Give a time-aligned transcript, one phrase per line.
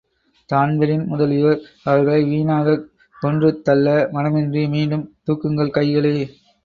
[0.49, 2.87] Dan Breen முதலியோர் அவர்களை வீணாகக்
[3.17, 6.15] கொன்றுதள்ள மனமின்றி, மீண்டும், தூக்குங்கள் கைகளை!